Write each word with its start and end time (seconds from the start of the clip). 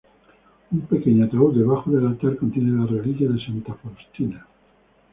Un 0.71 0.79
pequeño 0.81 1.25
ataúd 1.25 1.53
debajo 1.55 1.91
del 1.91 2.07
altar 2.07 2.35
contiene 2.37 2.71
las 2.71 2.89
reliquias 2.89 3.33
de 3.35 3.45
Santa 3.45 3.75
Faustina. 3.75 4.47